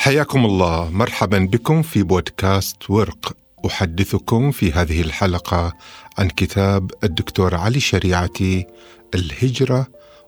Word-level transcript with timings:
حياكم 0.00 0.46
الله. 0.46 0.90
مرحبا 0.90 1.38
بكم 1.38 1.82
في 1.82 2.02
بودكاست 2.02 2.90
ورق. 2.90 3.36
أحدثكم 3.66 4.50
في 4.50 4.72
هذه 4.72 5.00
الحلقة 5.00 5.72
عن 6.18 6.28
كتاب 6.28 6.90
الدكتور 7.04 7.54
علي 7.54 7.80
شريعتي 7.80 8.66
الهجرة 9.14 9.86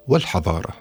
والحضارة. 0.09 0.75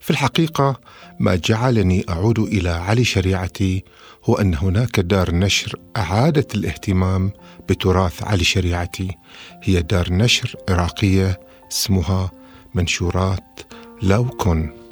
في 0.00 0.10
الحقيقة 0.10 0.80
ما 1.20 1.34
جعلني 1.34 2.04
أعود 2.08 2.38
إلى 2.38 2.68
علي 2.68 3.04
شريعتي 3.04 3.84
هو 4.24 4.34
أن 4.34 4.54
هناك 4.54 5.00
دار 5.00 5.34
نشر 5.34 5.78
أعادت 5.96 6.54
الاهتمام 6.54 7.32
بتراث 7.68 8.22
علي 8.22 8.44
شريعتي. 8.44 9.16
هي 9.62 9.82
دار 9.82 10.12
نشر 10.12 10.56
عراقيه 10.68 11.40
اسمها 11.72 12.30
منشورات 12.74 13.60
لاوكون. 14.02 14.83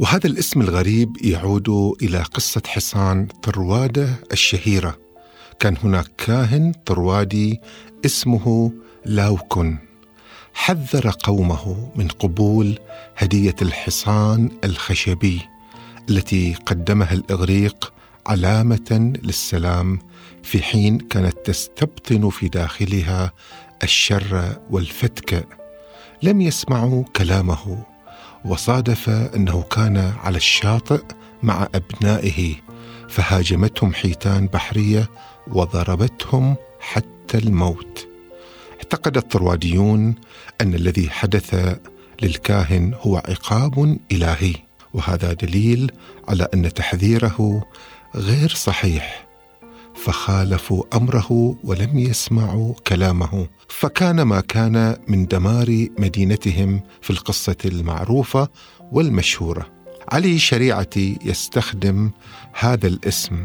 وهذا 0.00 0.26
الاسم 0.26 0.60
الغريب 0.60 1.16
يعود 1.24 1.68
إلى 2.02 2.18
قصة 2.22 2.62
حصان 2.66 3.26
طروادة 3.26 4.08
الشهيرة. 4.32 4.98
كان 5.58 5.76
هناك 5.84 6.06
كاهن 6.18 6.72
طروادي 6.86 7.60
اسمه 8.06 8.72
لاوكن. 9.04 9.78
حذر 10.54 11.10
قومه 11.22 11.92
من 11.96 12.08
قبول 12.08 12.78
هدية 13.16 13.54
الحصان 13.62 14.50
الخشبي 14.64 15.40
التي 16.10 16.54
قدمها 16.66 17.12
الإغريق 17.12 17.92
علامة 18.26 19.12
للسلام 19.22 19.98
في 20.42 20.62
حين 20.62 20.98
كانت 20.98 21.36
تستبطن 21.44 22.30
في 22.30 22.48
داخلها 22.48 23.32
الشر 23.82 24.56
والفتك. 24.70 25.48
لم 26.22 26.40
يسمعوا 26.40 27.04
كلامه. 27.16 27.89
وصادف 28.44 29.08
إنه 29.08 29.62
كان 29.62 30.12
على 30.22 30.36
الشاطئ 30.36 31.02
مع 31.42 31.68
أبنائه 31.74 32.54
فهاجمتهم 33.08 33.94
حيتان 33.94 34.46
بحرية 34.46 35.10
وضربتهم 35.46 36.56
حتى 36.80 37.38
الموت. 37.38 38.08
اعتقد 38.76 39.16
الطرواديون 39.16 40.14
أن 40.60 40.74
الذي 40.74 41.10
حدث 41.10 41.78
للكاهن 42.22 42.94
هو 43.00 43.16
عقاب 43.16 43.98
إلهي 44.12 44.54
وهذا 44.94 45.32
دليل 45.32 45.92
على 46.28 46.48
أن 46.54 46.74
تحذيره 46.74 47.64
غير 48.14 48.48
صحيح. 48.48 49.29
فخالفوا 50.04 50.84
أمره 50.96 51.56
ولم 51.64 51.98
يسمعوا 51.98 52.74
كلامه. 52.86 53.48
فكان 53.68 54.22
ما 54.22 54.40
كان 54.40 54.96
من 55.08 55.26
دمار 55.26 55.86
مدينتهم 55.98 56.80
في 57.00 57.10
القصة 57.10 57.56
المعروفة 57.64 58.48
والمشهورة. 58.92 59.66
علي 60.08 60.38
شريعتي 60.38 61.18
يستخدم 61.24 62.10
هذا 62.52 62.86
الاسم 62.86 63.44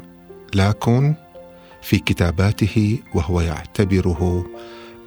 لاكون 0.53 1.15
في 1.81 1.97
كتاباته 1.97 2.99
وهو 3.13 3.41
يعتبره 3.41 4.45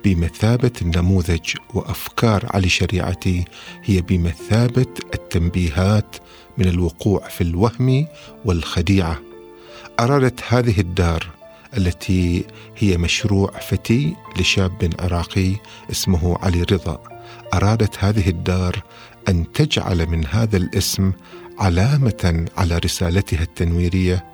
بمثابة 0.05 0.73
النموذج 0.83 1.55
وأفكار. 1.75 2.47
علي 2.55 2.69
شريعتي 2.69 3.45
هي 3.85 4.01
بمثابة 4.01 4.95
التنبيهات 5.15 6.17
من 6.59 6.69
الوقوع 6.69 7.29
في 7.29 7.41
الوهم 7.41 8.07
والخديعة. 8.45 9.19
أرادت 10.01 10.41
هذه 10.49 10.81
الدار 10.81 11.38
التي 11.77 12.45
هي 12.77 12.97
مشروع 12.97 13.51
فتي 13.51 14.17
لشاب 14.39 14.91
عراقي 15.01 15.57
اسمه 15.91 16.39
علي 16.43 16.63
رضا. 16.63 17.03
أرادت 17.55 18.05
هذه 18.05 18.29
الدار 18.29 18.83
أن 19.29 19.53
تجعل 19.53 20.07
من 20.07 20.27
هذا 20.27 20.57
الاسم 20.57 21.13
علامة 21.59 22.47
على 22.57 22.79
رسالتها 22.79 23.43
التنويرية 23.43 24.25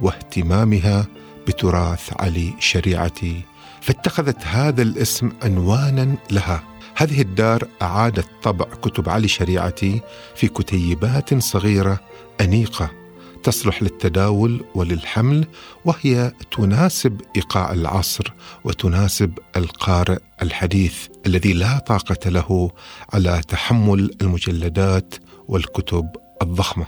واهتمامها 0.00 1.06
بتراث 1.48 2.10
علي 2.20 2.54
شريعتي. 2.58 3.40
فاتخذت 3.80 4.46
هذا 4.46 4.82
الاسم 4.82 5.32
عنوانا 5.42 6.16
لها. 6.30 6.62
هذه 6.96 7.20
الدار 7.20 7.68
أعادت 7.82 8.26
طبع 8.42 8.64
كتب 8.64 9.08
علي 9.08 9.28
شريعتي 9.28 10.00
في 10.36 10.48
كتيبات 10.48 11.34
صغيرة 11.34 12.00
أنيقة. 12.40 13.03
تصلح 13.44 13.82
للتداول 13.82 14.64
وللحمل 14.74 15.46
وهي 15.84 16.32
تناسب 16.56 17.20
إيقاع 17.36 17.72
العصر 17.72 18.32
وتناسب 18.64 19.38
القارئ 19.56 20.18
الحديث 20.42 21.06
الذي 21.26 21.52
لا 21.52 21.78
طاقة 21.78 22.30
له 22.30 22.70
على 23.12 23.40
تحمل 23.48 24.10
المجلدات 24.22 25.14
والكتب 25.48 26.08
الضخمة. 26.42 26.86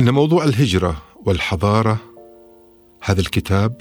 إن 0.00 0.10
موضوع 0.10 0.44
الهجرة 0.44 1.02
والحضارة 1.26 1.98
هذا 3.02 3.20
الكتاب 3.20 3.80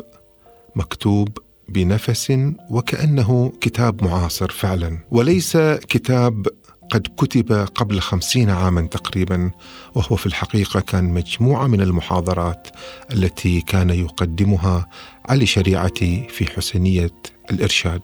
مكتوب 0.76 1.38
بنفس 1.70 2.34
وكأنه 2.70 3.54
كتاب 3.62 4.04
معاصر 4.04 4.52
فعلا 4.52 5.00
وليس 5.12 5.58
كتاب 5.90 6.48
قد 6.94 7.08
كتب 7.18 7.54
قبل 7.54 8.00
خمسين 8.00 8.50
عاما 8.50 8.82
تقريبا 8.82 9.52
وهو 9.96 10.16
في 10.16 10.26
الحقيقة 10.26 10.80
كان 10.80 11.04
مجموعة 11.14 11.68
من 11.68 11.82
المحاضرات 11.82 12.68
التي 13.14 13.62
كان 13.62 13.90
يقدمها 13.90 14.90
علي 15.26 15.46
شريعتي 15.46 16.28
في 16.30 16.46
حسنية 16.46 17.12
الإرشاد. 17.52 18.02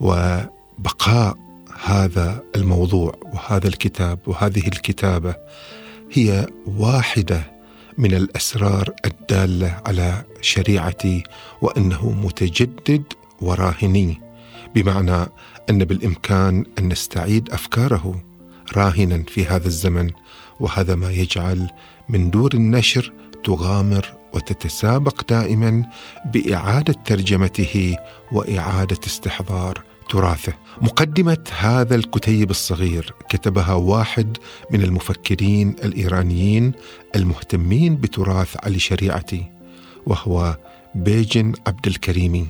وبقاء 0.00 1.36
هذا 1.84 2.42
الموضوع 2.56 3.14
وهذا 3.32 3.68
الكتاب 3.68 4.18
وهذه 4.26 4.68
الكتابة 4.68 5.34
هي 6.12 6.46
واحدة 6.66 7.52
من 7.98 8.14
الأسرار 8.14 8.90
الدالة 9.04 9.80
على 9.86 10.24
شريعتي 10.40 11.22
وأنه 11.62 12.10
متجدد 12.10 13.02
وراهني 13.40 14.20
بمعنى 14.74 15.26
أن 15.70 15.84
بالإمكان 15.84 16.64
أن 16.78 16.88
نستعيد 16.88 17.50
أفكاره 17.50 18.22
راهنا 18.76 19.22
في 19.28 19.44
هذا 19.44 19.66
الزمن 19.66 20.10
وهذا 20.60 20.94
ما 20.94 21.10
يجعل 21.10 21.70
من 22.08 22.30
دور 22.30 22.54
النشر 22.54 23.12
تغامر 23.44 24.14
وتتسابق 24.32 25.24
دائما 25.28 25.84
بإعادة 26.24 26.94
ترجمته 27.04 27.96
وإعادة 28.32 28.98
استحضار 29.06 29.82
تراثه. 30.10 30.52
مقدمة 30.80 31.44
هذا 31.58 31.94
الكتيب 31.94 32.50
الصغير 32.50 33.14
كتبها 33.28 33.74
واحد 33.74 34.38
من 34.70 34.82
المفكرين 34.82 35.68
الإيرانيين 35.84 36.72
المهتمين 37.16 37.96
بتراث 37.96 38.56
علي 38.64 38.78
شريعتي 38.78 39.44
وهو 40.06 40.56
بيجن 40.94 41.52
عبد 41.66 41.86
الكريمي. 41.86 42.46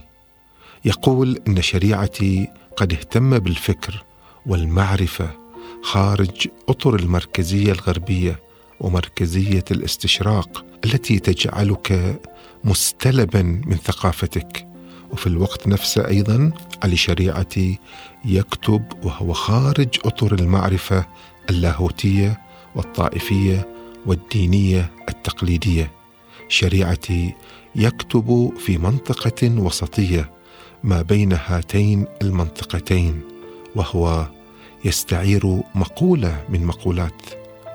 يقول 0.85 1.41
إن 1.49 1.63
شريعتي 1.63 2.49
قد 2.77 2.93
اهتم 2.93 3.39
بالفكر 3.39 4.05
والمعرفة 4.47 5.31
خارج 5.83 6.49
أطر 6.69 6.95
المركزية 6.97 7.73
الغربية 7.73 8.41
ومركزية 8.81 9.65
الاستشراق 9.71 10.65
التي 10.85 11.19
تجعلك 11.19 12.21
مستلبا 12.65 13.43
من 13.43 13.77
ثقافتك. 13.77 14.67
وفي 15.11 15.27
الوقت 15.27 15.69
نفسه 15.69 16.09
أيضا 16.09 16.53
علي 16.83 16.97
شريعتي 16.97 17.79
يكتب 18.25 18.85
وهو 19.03 19.33
خارج 19.33 19.89
أطر 20.05 20.35
المعرفة 20.35 21.07
اللاهوتية 21.51 22.41
والطائفية 22.75 23.69
والدينية 24.07 24.91
التقليدية. 25.09 25.93
شريعتي 26.49 27.35
يكتب 27.75 28.53
في 28.59 28.79
منطقة 28.79 29.61
وسطية 29.61 30.42
ما 30.85 31.03
بين 31.03 31.33
هاتين 31.33 32.07
المنطقتين 32.23 33.21
وهو 33.77 34.27
يستعير 34.85 35.61
مقولة 35.75 36.45
من 36.49 36.67
مقولات 36.67 37.23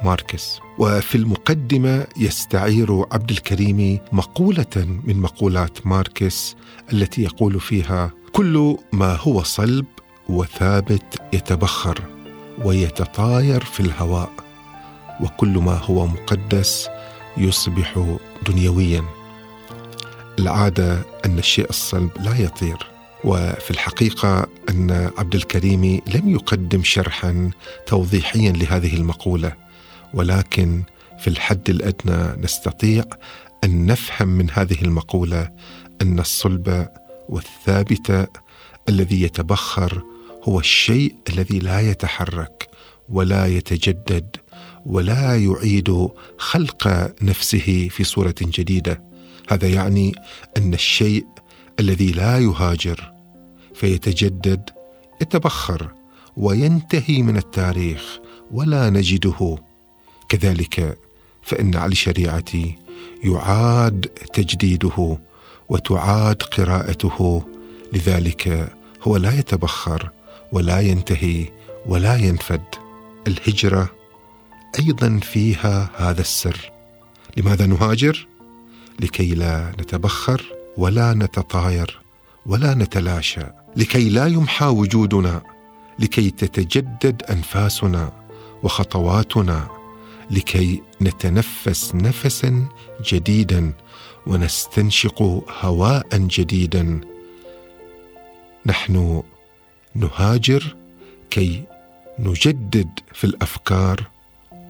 ماركس. 0.04 0.60
وفي 0.80 1.16
المقدمة 1.16 2.08
يستعير 2.18 3.06
عبد 3.12 3.32
الكريم 3.32 4.00
مقولة 4.12 5.00
من 5.04 5.22
مقولات 5.22 5.88
ماركس 5.88 6.56
التي 6.94 7.24
يقول 7.24 7.60
فيها 7.60 8.12
كل 8.32 8.78
ما 8.94 9.16
هو 9.16 9.44
صلب 9.44 9.86
وثابت 10.30 11.22
يتبخر 11.34 12.04
ويتطاير 12.66 13.64
في 13.64 13.80
الهواء 13.80 14.32
وكل 15.22 15.58
ما 15.58 15.78
هو 15.78 16.08
مقدس 16.08 16.90
يصبح 17.38 18.18
دنيويا 18.48 19.04
العادة 20.40 21.02
أن 21.26 21.38
الشيء 21.40 21.70
الصلب 21.70 22.10
لا 22.20 22.38
يطير. 22.42 22.97
وفي 23.24 23.72
الحقيقة 23.72 24.48
أن 24.70 25.12
عبد 25.18 25.36
الكريم 25.36 26.02
لم 26.16 26.30
يقدم 26.30 26.84
شرحا 26.84 27.52
توضيحيا 27.86 28.52
لهذه 28.52 28.96
المقولة 28.96 29.54
ولكن 30.14 30.84
في 31.20 31.28
الحد 31.28 31.70
الأدنى 31.70 32.44
نستطيع 32.44 33.04
أن 33.64 33.86
نفهم 33.86 34.28
من 34.28 34.50
هذه 34.52 34.82
المقولة 34.82 35.52
أن 36.02 36.20
الصلب 36.20 36.88
والثابت 37.30 38.30
الذي 38.90 39.22
يتبخر 39.22 40.04
هو 40.44 40.60
الشيء 40.60 41.16
الذي 41.30 41.60
لا 41.60 41.80
يتحرك 41.80 42.70
ولا 43.10 43.46
يتجدد 43.46 44.36
ولا 44.86 45.38
يعيد 45.38 46.08
خلق 46.38 47.14
نفسه 47.22 47.88
في 47.92 48.04
صورة 48.04 48.36
جديدة. 48.42 49.04
هذا 49.50 49.68
يعني 49.68 50.16
أن 50.58 50.74
الشيء 50.74 51.26
الذي 51.80 52.12
لا 52.12 52.40
يهاجر 52.40 53.12
فيتجدد 53.74 54.70
يتبخر 55.22 55.92
وينتهي 56.38 57.22
من 57.22 57.38
التاريخ 57.38 58.20
ولا 58.52 58.90
نجده. 58.90 59.58
كذلك 60.30 60.98
فإن 61.42 61.76
على 61.76 61.96
شريعتي 61.96 62.76
يعاد 63.24 64.06
تجديده 64.34 65.18
وتعاد 65.70 66.42
قراءته 66.44 67.44
لذلك 67.94 68.74
هو 69.02 69.18
لا 69.18 69.40
يتبخر 69.40 70.10
ولا 70.52 70.80
ينتهي 70.80 71.46
ولا 71.86 72.16
ينفد. 72.16 72.64
الهجرة 73.28 73.90
أيضا 74.80 75.20
فيها 75.24 75.90
هذا 75.96 76.22
السر. 76.22 76.72
لماذا 77.38 77.66
نهاجر؟ 77.66 78.28
لكي 79.00 79.36
لا 79.36 79.72
نتبخر 79.80 80.57
ولا 80.78 81.14
نتطاير 81.14 82.00
ولا 82.46 82.74
نتلاشى 82.74 83.46
لكي 83.76 84.10
لا 84.10 84.28
يمحى 84.28 84.66
وجودنا 84.66 85.42
لكي 86.00 86.30
تتجدد 86.30 87.24
أنفاسنا 87.24 88.12
وخطواتنا 88.64 89.68
لكي 90.32 90.82
نتنفس 91.02 91.96
نفسا 91.96 92.66
جديدا 93.06 93.74
ونستنشق 94.28 95.22
هواء 95.62 96.08
جديدا. 96.18 97.02
نحن 98.66 99.24
نهاجر 99.96 100.76
كي 101.30 101.64
نجدد 102.20 102.90
في 103.14 103.24
الأفكار 103.24 104.04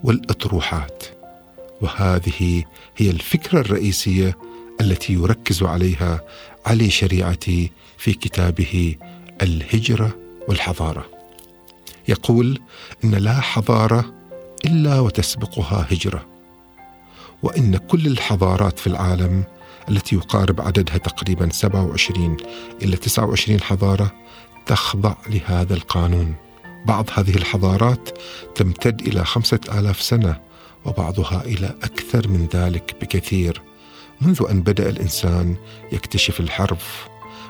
والأطروحات. 0.04 1.04
وهذه 1.80 2.64
هي 2.96 3.10
الفكرة 3.10 3.60
الرئيسية 3.60 4.38
التي 4.80 5.12
يركز 5.12 5.62
عليها 5.62 6.20
علي 6.66 6.90
شريعتي 6.90 7.70
في 7.98 8.12
كتابه 8.12 8.96
الهجرة 9.42 10.16
والحضارة. 10.48 11.06
يقول 12.08 12.60
إن 13.04 13.14
لا 13.14 13.40
حضارة 13.40 14.14
إلا 14.64 15.00
وتسبقها 15.00 15.86
هجرة 15.90 16.26
وإن 17.42 17.76
كل 17.76 18.06
الحضارات 18.06 18.78
في 18.78 18.86
العالم 18.86 19.44
التي 19.88 20.16
يقارب 20.16 20.60
عددها 20.60 20.98
تقريبا 20.98 21.48
27 21.52 22.36
إلى 22.82 22.96
29 22.96 23.60
حضارة 23.60 24.12
تخضع 24.66 25.14
لهذا 25.28 25.74
القانون. 25.74 26.34
بعض 26.86 27.06
هذه 27.14 27.36
الحضارات 27.36 28.18
تمتد 28.54 29.00
إلى 29.00 29.24
خمسة 29.24 29.60
آلاف 29.72 30.02
سنة 30.02 30.40
وبعضها 30.84 31.42
إلى 31.44 31.74
أكثر 31.82 32.28
من 32.28 32.48
ذلك 32.54 32.96
بكثير. 33.00 33.62
منذ 34.20 34.46
أن 34.50 34.62
بدأ 34.62 34.88
الإنسان 34.88 35.56
يكتشف 35.92 36.40
الحرف 36.40 37.08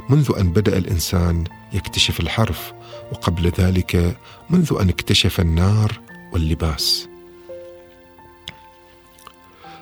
منذ 0.09 0.32
أن 0.38 0.53
بدأ 0.53 0.79
الإنسان 0.79 1.44
يكتشف 1.73 2.20
الحرف 2.20 2.73
وقبل 3.12 3.53
ذلك 3.59 4.17
منذ 4.50 4.76
أن 4.81 4.88
اكتشف 4.88 5.41
النار 5.41 6.00
واللباس. 6.32 7.09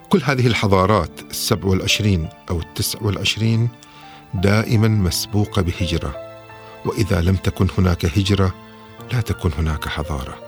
كل 0.09 0.23
هذه 0.25 0.47
الحضارات 0.47 1.11
السبع 1.31 1.69
والعشرين 1.69 2.29
أو 2.50 2.61
التسع 2.61 2.99
والعشرين 3.03 3.69
دائما 4.35 4.89
مسبوقة 4.89 5.62
بهجرة 5.62 6.17
وإذا 6.85 7.21
لم 7.21 7.37
تكن 7.37 7.69
هناك 7.79 8.06
هجرة 8.19 8.55
لا 9.12 9.21
تكن 9.21 9.50
هناك 9.59 9.89
حضارة. 9.89 10.39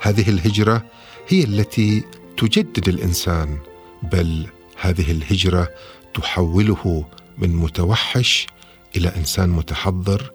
هذه 0.00 0.30
الهجرة 0.30 0.82
هي 1.28 1.44
التي 1.44 2.04
تجدد 2.36 2.88
الإنسان 2.88 3.58
بل 4.02 4.46
هذه 4.84 5.10
الهجرة 5.10 5.68
تحوله 6.14 7.04
من 7.38 7.56
متوحش 7.56 8.46
إلى 8.96 9.08
إنسان 9.16 9.48
متحضر 9.48 10.32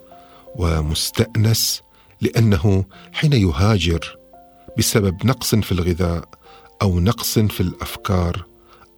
ومستأنس 0.55 1.81
لأنه 2.21 2.85
حين 3.13 3.33
يهاجر 3.33 4.17
بسبب 4.77 5.25
نقص 5.25 5.55
في 5.55 5.71
الغذاء 5.71 6.29
أو 6.81 6.99
نقص 6.99 7.39
في 7.39 7.61
الأفكار 7.61 8.45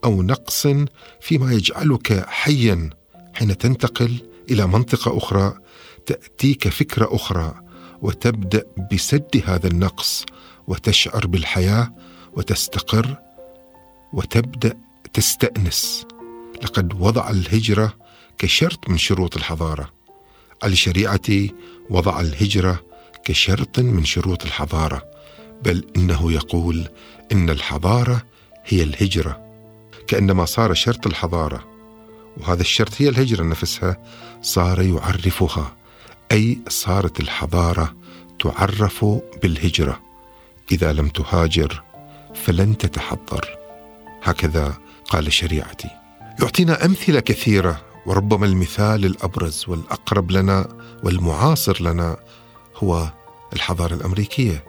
أو 0.04 0.22
نقص 0.22 0.66
فيما 1.20 1.52
يجعلك 1.52 2.28
حيا 2.28 2.90
حين 3.34 3.58
تنتقل 3.58 4.18
إلى 4.50 4.66
منطقة 4.66 5.16
أخرى 5.18 5.58
تأتيك 6.06 6.68
فكرة 6.68 7.08
أخرى 7.14 7.54
وتبدأ 8.02 8.64
بسد 8.92 9.42
هذا 9.46 9.66
النقص 9.66 10.24
وتشعر 10.66 11.26
بالحياة 11.26 11.94
وتستقر 12.36 13.16
وتبدأ 14.12 14.91
تستأنس. 15.12 16.06
لقد 16.62 17.00
وضع 17.00 17.30
الهجرة 17.30 17.94
كشرط 18.38 18.88
من 18.88 18.98
شروط 18.98 19.36
الحضارة. 19.36 19.92
الشريعة 20.64 21.48
وضع 21.90 22.20
الهجرة 22.20 22.80
كشرط 23.24 23.78
من 23.78 24.04
شروط 24.04 24.44
الحضارة. 24.44 25.02
بل 25.62 25.84
إنه 25.96 26.32
يقول 26.32 26.88
إن 27.32 27.50
الحضارة 27.50 28.22
هي 28.64 28.82
الهجرة. 28.82 29.40
كأنما 30.06 30.44
صار 30.44 30.74
شرط 30.74 31.06
الحضارة. 31.06 31.64
وهذا 32.36 32.60
الشرط 32.60 32.92
هي 32.98 33.08
الهجرة 33.08 33.44
نفسها 33.44 33.96
صار 34.42 34.82
يعرفها. 34.82 35.76
أي 36.32 36.58
صارت 36.68 37.20
الحضارة 37.20 37.96
تعرف 38.40 39.04
بالهجرة. 39.42 40.00
إذا 40.72 40.92
لم 40.92 41.08
تهاجر 41.08 41.82
فلن 42.34 42.78
تتحضر. 42.78 43.56
هكذا 44.22 44.74
قال 45.12 45.32
شريعتي 45.32 45.88
يعطينا 46.40 46.84
أمثلة 46.84 47.20
كثيرة 47.20 47.80
وربما 48.06 48.46
المثال 48.46 49.04
الأبرز 49.04 49.64
والأقرب 49.68 50.30
لنا 50.30 50.68
والمعاصر 51.04 51.82
لنا 51.82 52.16
هو 52.76 53.08
الحضارة 53.52 53.94
الأمريكية 53.94 54.64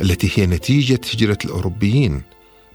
التي 0.00 0.30
هي 0.34 0.46
نتيجة 0.46 1.00
هجرة 1.14 1.38
الأوروبيين 1.44 2.22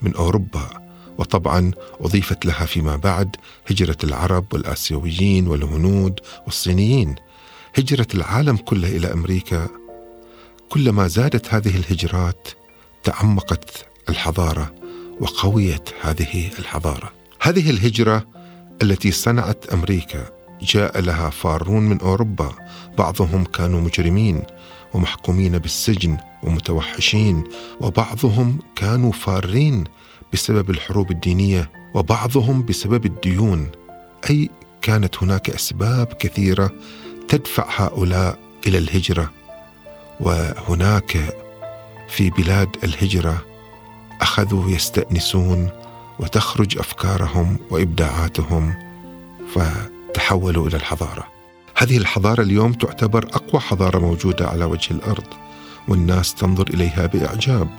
من 0.01 0.15
أوروبا 0.15 0.69
وطبعا 1.17 1.71
أضيفت 1.99 2.45
لها 2.45 2.65
فيما 2.65 2.95
بعد 2.95 3.35
هجرة 3.69 3.97
العرب 4.03 4.53
والآسيويين 4.53 5.47
والهنود 5.47 6.19
والصينيين. 6.45 7.15
هجرة 7.75 8.07
العالم 8.13 8.57
كله 8.57 8.87
إلى 8.87 9.13
أمريكا 9.13 9.67
كلما 10.69 11.07
زادت 11.07 11.53
هذه 11.53 11.77
الهجرات 11.77 12.47
تعمقت 13.03 13.85
الحضارة 14.09 14.80
وقويت 15.21 15.89
هذه 16.01 16.49
الحضارة. 16.59 17.11
هذه 17.41 17.69
الهجرة 17.69 18.27
التي 18.81 19.11
صنعت 19.11 19.65
أمريكا 19.73 20.29
جاء 20.61 20.99
لها 20.99 21.29
فارون 21.29 21.83
من 21.83 21.99
أوروبا. 21.99 22.53
بعضهم 22.97 23.43
كانوا 23.43 23.81
مجرمين 23.81 24.43
ومحكومين 24.93 25.57
بالسجن 25.57 26.17
ومتوحشين 26.43 27.43
وبعضهم 27.81 28.59
كانوا 28.75 29.11
فارين 29.11 29.83
بسبب 30.33 30.69
الحروب 30.69 31.11
الدينية 31.11 31.69
وبعضهم 31.93 32.65
بسبب 32.65 33.05
الديون. 33.05 33.71
أي 34.29 34.49
كانت 34.81 35.23
هناك 35.23 35.49
أسباب 35.49 36.07
كثيرة 36.07 36.71
تدفع 37.27 37.65
هؤلاء 37.75 38.39
إلى 38.67 38.77
الهجرة. 38.77 39.31
وهناك 40.19 41.35
في 42.09 42.29
بلاد 42.29 42.69
الهجرة 42.83 43.50
أخذوا 44.21 44.69
يستأنسون 44.69 45.69
وتخرج 46.19 46.77
أفكارهم 46.77 47.57
وإبداعاتهم 47.69 48.73
فتحولوا 49.53 50.67
إلى 50.67 50.77
الحضارة. 50.77 51.27
هذه 51.77 51.97
الحضارة 51.97 52.41
اليوم 52.41 52.73
تعتبر 52.73 53.23
أقوى 53.23 53.61
حضارة 53.61 53.99
موجودة 53.99 54.47
على 54.47 54.65
وجه 54.65 54.91
الأرض 54.91 55.27
والناس 55.87 56.35
تنظر 56.35 56.67
إليها 56.67 57.05
بإعجاب 57.05 57.69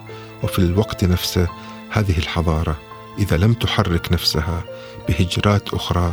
وفي 0.42 0.58
الوقت 0.58 1.04
نفسه 1.04 1.49
هذه 1.90 2.18
الحضارة 2.18 2.76
إذا 3.18 3.37
لم 3.37 3.52
تحرك 3.52 4.12
نفسها 4.12 4.64
بهجرات 5.08 5.75
أخرى 5.75 6.12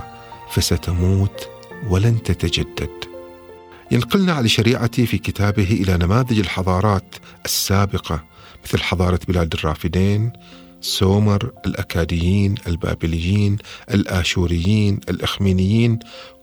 فستموت 0.51 1.49
ولن 1.89 2.23
تتجدد. 2.23 2.89
ينقلنا 3.91 4.33
على 4.33 4.49
شريعتي 4.49 5.05
في 5.05 5.17
كتابه 5.17 5.83
إلى 5.83 5.97
نماذج 5.97 6.39
الحضارات 6.39 7.15
السابقة 7.45 8.23
مثل 8.65 8.83
حضارة 8.83 9.19
بلاد 9.27 9.53
الرافدين 9.53 10.31
سومر 10.81 11.51
الأكاديين 11.65 12.55
البابليين 12.67 13.57
الآشوريين 13.93 14.99
الإخمينيين 15.09 15.99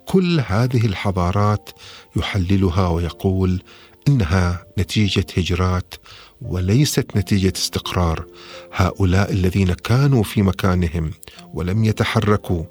كل 0.06 0.40
هذه 0.40 0.86
الحضارات 0.86 1.70
يحللها 2.16 2.88
ويقول 2.88 3.62
إنها 4.08 4.66
نتيجة 4.78 5.26
هجرات 5.36 5.94
وليست 6.42 7.16
نتيجة 7.16 7.52
استقرار. 7.56 8.26
هؤلاء 8.72 9.32
الذين 9.32 9.72
كانوا 9.72 10.22
في 10.22 10.42
مكانهم 10.42 11.10
ولم 11.54 11.84
يتحركوا 11.84 12.64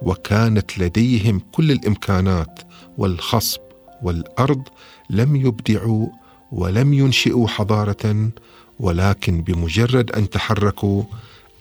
وكانت 0.00 0.78
لديهم 0.78 1.40
كل 1.52 1.72
الإمكانات 1.72 2.60
والخصب 2.98 3.60
والأرض 4.02 4.62
لم 5.10 5.36
يبدعوا 5.36 6.08
ولم 6.52 6.92
ينشئوا 6.92 7.48
حضارة 7.48 8.30
ولكن 8.80 9.42
بمجرد 9.42 10.10
أن 10.10 10.30
تحركوا 10.30 11.02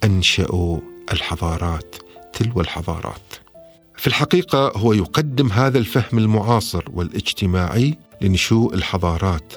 أنشأوا 0.03 0.79
الحضارات 1.11 1.95
تلو 2.33 2.61
الحضارات. 2.61 3.33
في 3.97 4.07
الحقيقة 4.07 4.71
هو 4.75 4.93
يقدم 4.93 5.51
هذا 5.51 5.77
الفهم 5.77 6.19
المعاصر 6.19 6.83
والاجتماعي 6.93 7.97
لنشوء 8.21 8.73
الحضارات 8.73 9.53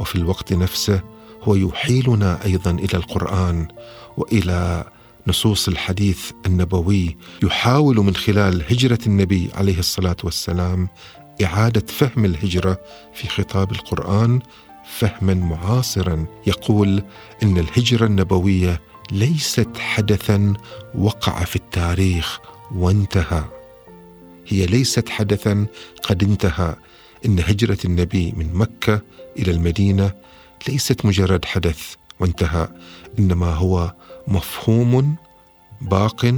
وفي 0.00 0.16
الوقت 0.16 0.52
نفسه 0.52 1.00
هو 1.42 1.54
يحيلنا 1.54 2.44
أيضا 2.44 2.70
إلى 2.70 2.94
القرآن 2.94 3.68
وإلى 4.16 4.84
نصوص 5.26 5.68
الحديث 5.68 6.30
النبوي 6.46 7.16
يحاول 7.42 7.96
من 7.96 8.16
خلال 8.16 8.62
هجرة 8.70 8.98
النبي 9.06 9.50
عليه 9.54 9.78
الصلاة 9.78 10.16
والسلام 10.24 10.88
إعادة 11.44 11.86
فهم 11.86 12.24
الهجرة 12.24 12.80
في 13.14 13.28
خطاب 13.28 13.72
القرآن 13.72 14.40
فهما 14.96 15.34
معاصرا 15.34 16.26
يقول 16.46 17.02
إن 17.42 17.58
الهجرة 17.58 18.06
النبوية 18.06 18.80
ليست 19.12 19.68
حدثا 19.78 20.54
وقع 20.94 21.44
في 21.44 21.56
التاريخ 21.56 22.40
وانتهى. 22.74 23.44
هي 24.46 24.66
ليست 24.66 25.08
حدثا 25.08 25.66
قد 26.02 26.22
انتهى. 26.22 26.76
إن 27.26 27.38
هجرة 27.38 27.78
النبي 27.84 28.32
من 28.36 28.54
مكة 28.54 29.00
إلى 29.38 29.50
المدينة 29.50 30.12
ليست 30.68 31.04
مجرد 31.06 31.44
حدث 31.44 31.94
وانتهى 32.20 32.68
إنما 33.18 33.54
هو 33.54 33.94
مفهوم 34.28 35.16
باق 35.80 36.34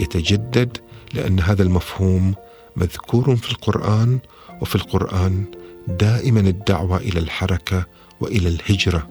يتجدد 0.00 0.78
لأن 1.14 1.40
هذا 1.40 1.62
المفهوم 1.62 2.34
مذكور 2.76 3.36
في 3.36 3.50
القرآن 3.50 4.18
وفي 4.60 4.74
القرآن 4.74 5.44
دائما 5.88 6.40
الدعوة 6.40 6.96
إلى 6.96 7.20
الحركة 7.20 7.86
وإلى 8.20 8.48
الهجرة. 8.48 9.10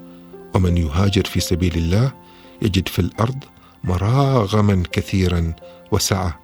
ومن 0.55 0.77
يهاجر 0.77 1.25
في 1.25 1.39
سبيل 1.39 1.75
الله 1.77 2.13
يجد 2.61 2.87
في 2.87 2.99
الأرض 2.99 3.43
مراغما 3.83 4.83
كثيرا 4.91 5.53
وسعة. 5.91 6.39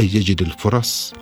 أي 0.00 0.04
يجد 0.04 0.42
الفرص 0.42 1.12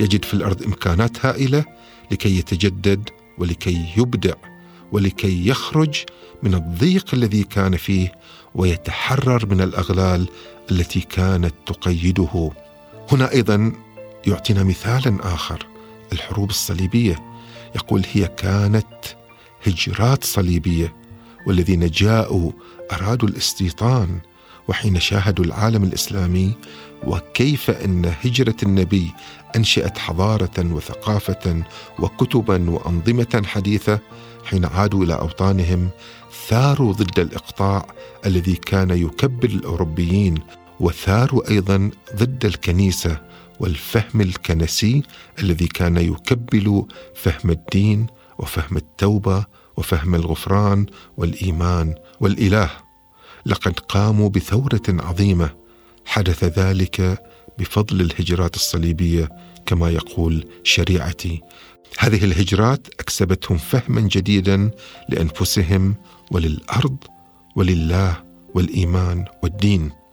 يجد 0.00 0.24
في 0.24 0.34
الأرض 0.34 0.62
إمكانات 0.62 1.26
هائلة 1.26 1.64
لكي 2.10 2.38
يتجدد 2.38 3.10
ولكي 3.38 3.92
يبدع 3.96 4.34
ولكي 4.92 5.48
يخرج 5.48 6.04
من 6.42 6.54
الضيق 6.54 7.14
الذي 7.14 7.42
كان 7.42 7.76
فيه 7.76 8.12
ويتحرر 8.54 9.46
من 9.46 9.60
الأغلال 9.60 10.28
التي 10.70 11.00
كانت 11.00 11.54
تقيده. 11.66 12.50
هنا 13.12 13.32
أيضا 13.32 13.72
يعطينا 14.26 14.64
مثالا 14.64 15.34
آخر 15.34 15.66
الحروب 16.12 16.50
الصليبية. 16.50 17.35
يقول 17.76 18.02
هي 18.12 18.26
كانت 18.26 18.86
هجرات 19.66 20.24
صليبية 20.24 20.94
والذين 21.46 21.90
جاءوا 21.90 22.52
أرادوا 22.92 23.28
الاستيطان 23.28 24.20
وحين 24.68 25.00
شاهدوا 25.00 25.44
العالم 25.44 25.84
الإسلامي 25.84 26.52
وكيف 27.04 27.70
إن 27.70 28.12
هجرة 28.24 28.56
النبي 28.62 29.12
أنشأت 29.56 29.98
حضارة 29.98 30.72
وثقافة 30.72 31.62
وكتبا 31.98 32.70
وأنظمة 32.70 33.42
حديثة 33.46 33.98
حين 34.44 34.64
عادوا 34.64 35.04
إلى 35.04 35.14
أوطانهم 35.14 35.88
ثاروا 36.48 36.92
ضد 36.92 37.18
الإقطاع 37.18 37.86
الذي 38.26 38.54
كان 38.54 38.90
يكبل 38.90 39.50
الأوروبيين 39.50 40.34
وثاروا 40.80 41.50
أيضا 41.50 41.90
ضد 42.16 42.44
الكنيسة 42.44 43.20
والفهم 43.60 44.20
الكنسي 44.20 45.02
الذي 45.38 45.66
كان 45.66 45.96
يكبل 45.96 46.86
فهم 47.14 47.50
الدين 47.50 48.06
وفهم 48.38 48.76
التوبة 48.76 49.44
وفهم 49.76 50.14
الغفران 50.14 50.86
والإيمان 51.16 51.94
والإله. 52.20 52.70
لقد 53.46 53.80
قاموا 53.80 54.28
بثورة 54.28 54.82
عظيمة. 54.88 55.50
حدث 56.06 56.44
ذلك 56.44 57.22
بفضل 57.58 58.00
الهجرات 58.00 58.54
الصليبية 58.54 59.28
كما 59.66 59.90
يقول 59.90 60.48
شريعتي. 60.62 61.40
هذه 61.98 62.24
الهجرات 62.24 62.88
أكسبتهم 63.00 63.58
فهما 63.58 64.00
جديدا 64.00 64.70
لأنفسهم 65.08 65.94
وللأرض 66.30 66.96
ولله 67.56 68.24
والإيمان 68.54 69.24
والدين. 69.42 70.05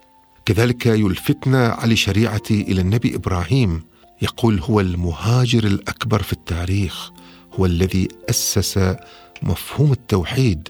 كذلك 0.45 0.85
يلفتنا 0.85 1.67
علي 1.67 1.95
شريعتي 1.95 2.61
إلى 2.61 2.81
النبي 2.81 3.15
إبراهيم. 3.15 3.83
يقول 4.21 4.59
هو 4.59 4.79
المهاجر 4.79 5.63
الأكبر 5.63 6.21
في 6.21 6.33
التاريخ 6.33 7.11
هو 7.53 7.65
الذي 7.65 8.07
أسس 8.29 8.95
مفهوم 9.43 9.91
التوحيد 9.91 10.69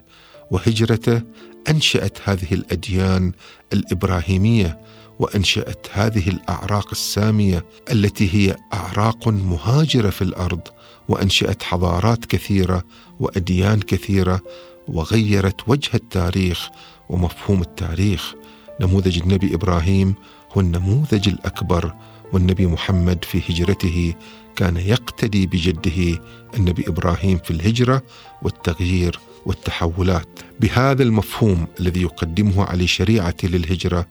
وهجرته 0.51 1.22
أنشأت 1.70 2.18
هذه 2.24 2.53
الأديان 2.53 3.32
الإبراهيمية 3.74 4.80
وأنشأت 5.20 5.88
هذه 5.92 6.30
الأعراق 6.30 6.88
السامية 6.92 7.65
التي 7.92 8.30
هي 8.34 8.56
أعراق 8.74 9.27
مهاجرة 9.27 10.10
في 10.10 10.22
الأرض 10.22 10.68
وأنشأت 11.10 11.63
حضارات 11.63 12.25
كثيرة 12.25 12.84
وأديان 13.20 13.80
كثيرة 13.80 14.42
وغيرت 14.88 15.70
وجه 15.70 15.89
التاريخ 15.94 16.70
ومفهوم 17.10 17.62
التاريخ. 17.62 18.34
نموذج 18.82 19.20
النبي 19.20 19.56
إبراهيم 19.56 20.15
هو 20.51 20.62
النموذج 20.62 21.30
الأكبر 21.30 21.94
والنبي 22.34 22.68
محمد 22.68 23.25
في 23.25 23.42
هجرته 23.50 24.13
كان 24.56 24.77
يقتدي 24.77 25.48
بجده 25.48 26.20
النبي 26.56 26.84
إبراهيم 26.88 27.38
في 27.38 27.51
الهجرة 27.51 28.03
والتغيير 28.42 29.20
والتحولات. 29.46 30.39
بهذا 30.60 31.03
المفهوم 31.03 31.68
الذي 31.80 32.01
يقدمه 32.01 32.63
علي 32.63 32.88
شريعة 32.88 33.36
للهجرة 33.44 34.08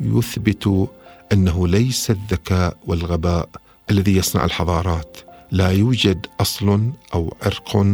يثبت 0.00 0.88
أنه 1.32 1.68
ليس 1.68 2.10
الذكاء 2.10 2.76
والغباء 2.86 3.48
الذي 3.90 4.16
يصنع 4.16 4.44
الحضارات. 4.44 5.16
لا 5.50 5.70
يوجد 5.70 6.26
أصل 6.40 6.92
أو 7.14 7.36
عرق 7.42 7.86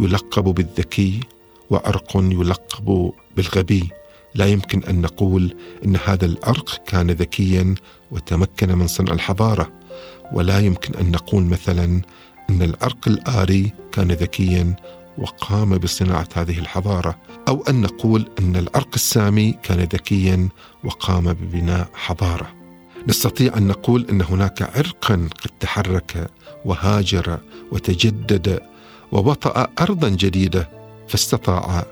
يلقب 0.00 0.44
بالذكي 0.44 1.20
وعرق 1.70 2.16
يلقب 2.16 3.12
بالغبي. 3.36 3.88
لا 4.38 4.46
يمكن 4.46 4.84
أن 4.84 5.00
نقول 5.00 5.54
إن 5.84 5.96
هذا 6.06 6.26
العرق 6.26 6.82
كان 6.86 7.10
ذكيا 7.10 7.74
وتمكن 8.10 8.78
من 8.78 8.86
صنع 8.86 9.12
الحضارة 9.12 9.72
ولا 10.32 10.60
يمكن 10.60 10.94
أن 10.94 11.10
نقول 11.10 11.44
مثلا 11.44 12.02
إن 12.50 12.62
العرق 12.62 13.08
الآري 13.08 13.72
كان 13.92 14.12
ذكيا 14.12 14.76
وقام 15.18 15.78
بصناعة 15.78 16.28
هذه 16.34 16.58
الحضارة 16.58 17.18
أو 17.48 17.64
أن 17.68 17.80
نقول 17.80 18.28
إن 18.38 18.56
العرق 18.56 18.88
السامي 18.94 19.54
كان 19.62 19.78
ذكيا 19.78 20.48
وقام 20.84 21.32
ببناء 21.32 21.88
حضارة. 21.94 22.54
نستطيع 23.08 23.56
أن 23.56 23.66
نقول 23.66 24.06
إن 24.10 24.22
هناك 24.22 24.62
عرقا 24.62 25.28
قد 25.44 25.50
تحرك 25.60 26.30
وهاجر 26.64 27.38
وتجدد 27.72 28.60
ووطأ 29.12 29.68
ارضا 29.80 30.08
جديدة 30.08 30.68
فاستطاع 31.08 31.86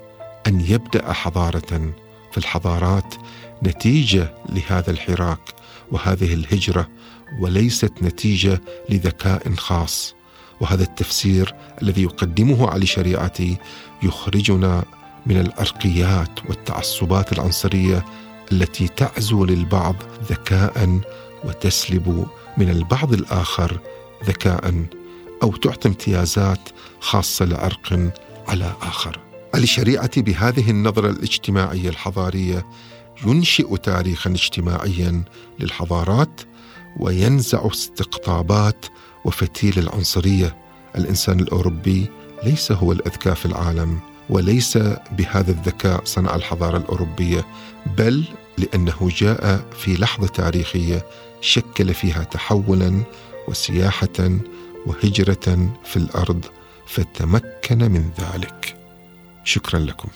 أن 0.47 0.61
يبدأ 0.61 1.13
حضارة 1.13 1.93
فالحضارات 2.37 3.15
نتيجة 3.63 4.33
لهذا 4.49 4.91
الحراك 4.91 5.39
وهذه 5.91 6.33
الهجرة 6.33 6.87
وليست 7.39 7.93
نتيجة 8.01 8.61
لذكاء 8.89 9.53
خاص 9.55 10.15
وهذا 10.61 10.83
التفسير 10.83 11.55
الذي 11.81 12.03
يقدمه 12.03 12.69
علي 12.69 12.85
شريعتي 12.85 13.57
يخرجنا 14.03 14.83
من 15.25 15.39
العرقيات 15.39 16.49
والتعصبات 16.49 17.33
العنصرية 17.33 18.05
التي 18.51 18.87
تعزو 18.87 19.45
للبعض 19.45 19.95
ذكاء 20.29 20.99
وتسلب 21.43 22.27
من 22.57 22.69
البعض 22.69 23.13
الآخر 23.13 23.79
ذكاء 24.25 24.85
أو 25.43 25.55
تعطي 25.55 25.87
امتيازات 25.87 26.69
خاصة 26.99 27.45
لعرق 27.45 28.11
على 28.47 28.73
آخر. 28.81 29.26
علي 29.55 29.67
شريعتي 29.67 30.21
بهذه 30.21 30.69
النظرة 30.69 31.09
الاجتماعية 31.09 31.89
الحضارية 31.89 32.65
ينشئ 33.25 33.77
تاريخا 33.77 34.29
اجتماعيا 34.29 35.23
للحضارات 35.59 36.41
وينزع 36.99 37.67
استقطابات 37.67 38.85
وفتيل 39.25 39.79
العنصرية. 39.79 40.57
الإنسان 40.95 41.39
الأوروبي 41.39 42.05
ليس 42.43 42.71
هو 42.71 42.91
الأذكى 42.91 43.35
في 43.35 43.45
العالم 43.45 43.99
وليس 44.29 44.77
بهذا 45.11 45.51
الذكاء 45.51 46.01
صنع 46.05 46.35
الحضارة 46.35 46.77
الأوروبية 46.77 47.45
بل 47.97 48.23
لأنه 48.57 49.09
جاء 49.17 49.65
في 49.79 49.97
لحظة 49.97 50.27
تاريخية 50.27 51.05
شكل 51.41 51.93
فيها 51.93 52.23
تحولا 52.23 53.03
وسياحة 53.47 54.39
وهجرة 54.85 55.69
في 55.85 55.97
الأرض 55.97 56.45
فتمكن 56.87 57.91
من 57.91 58.09
ذلك. 58.19 58.76
شكرا 59.47 59.79
لكم. 59.79 60.09